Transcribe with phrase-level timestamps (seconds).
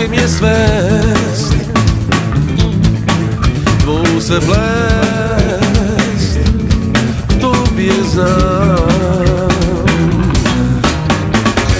[0.00, 1.54] nech mě svést,
[3.80, 4.60] tvou se plést,
[7.28, 9.50] v tobě znám.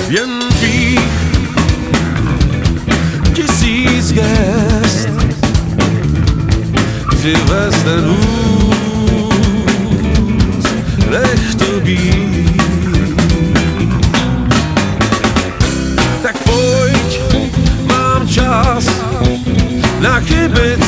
[0.08, 1.00] Jen tvých
[3.34, 5.08] tisíc gest,
[7.18, 9.04] přivez ten vůz,
[11.10, 12.19] nech to být.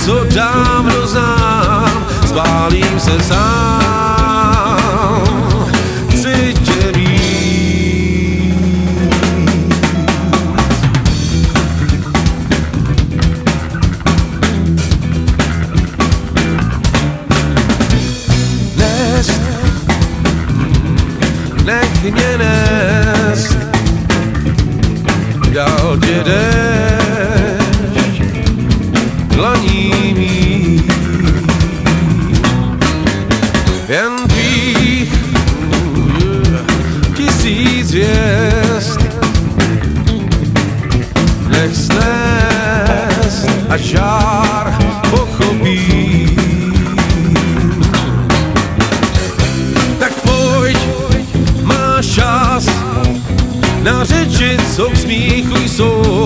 [0.05, 3.83] Co dávno znám, spálím se sám.
[18.77, 19.41] Nést,
[21.65, 23.57] nech mě nést,
[25.53, 27.02] dál tě déšť
[37.17, 39.01] tisíc hvězd
[41.49, 44.79] nech snést a žár
[45.11, 46.37] pochopí.
[49.99, 50.79] Tak pojď,
[51.63, 52.67] máš čas,
[53.83, 56.22] na řeči, co k smíchu jsou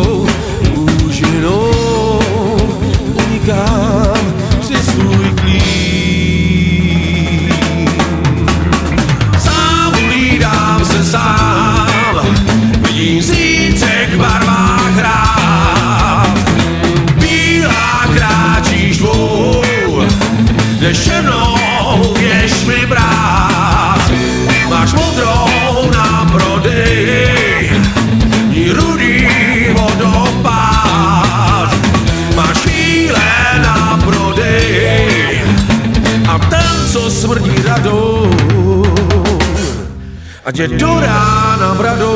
[40.46, 42.14] ať je do rána bradou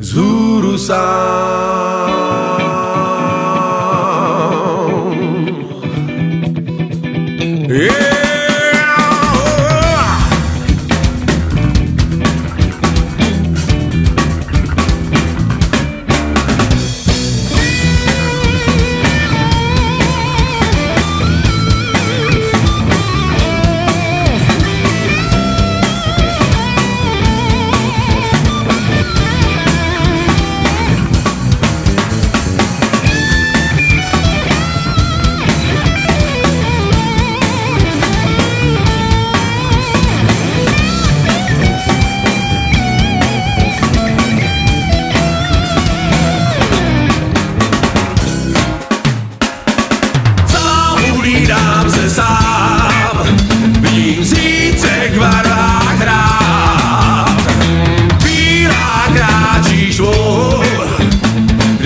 [0.00, 1.55] vzhůru sám.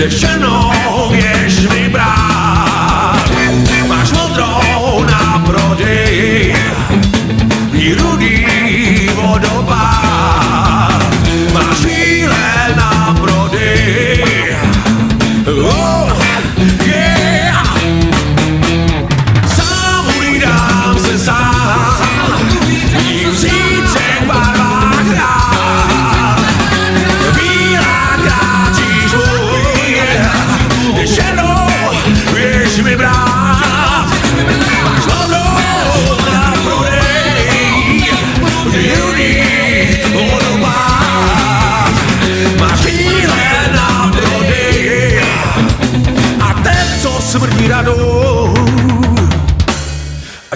[0.01, 0.70] Traditional.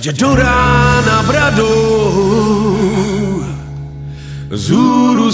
[0.09, 1.65] Ať do rána bradou
[4.51, 5.31] zůru.